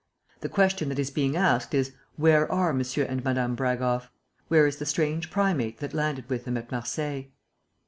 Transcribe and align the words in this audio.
"The 0.39 0.49
question 0.49 0.89
that 0.89 0.97
is 0.97 1.11
being 1.11 1.35
asked 1.37 1.75
is 1.75 1.91
where 2.15 2.51
are 2.51 2.71
M. 2.71 2.81
and 3.07 3.23
Mme. 3.23 3.53
Bragoff? 3.53 4.09
Where 4.47 4.65
is 4.65 4.77
the 4.77 4.85
strange 4.87 5.29
primate 5.29 5.77
that 5.77 5.93
landed 5.93 6.27
with 6.27 6.43
them 6.45 6.57
at 6.57 6.71
Marseilles?" 6.71 7.25